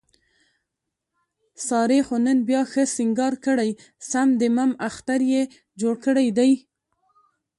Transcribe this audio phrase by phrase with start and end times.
[1.67, 3.69] سارې خو نن بیا ښه سینګار کړی،
[4.09, 5.43] سم دمم اختر یې
[5.81, 6.51] جوړ کړی دی.